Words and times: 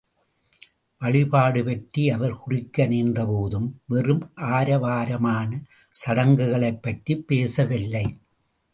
வழிபாடுபற்றி 0.99 2.09
அவர் 2.09 2.37
குறிக்க 2.37 2.87
நேர்ந்தபோதும் 2.87 3.69
வெறும் 3.87 4.31
ஆரவாரமான 4.35 5.61
சடங்குகளைப் 6.05 6.81
பற்றிப் 6.81 7.27
பேசவில்லை. 7.27 8.05